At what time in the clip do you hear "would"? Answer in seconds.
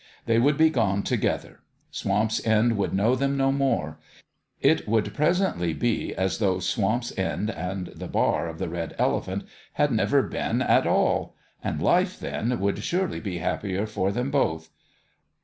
0.39-0.57, 2.75-2.91, 4.87-5.13, 12.59-12.83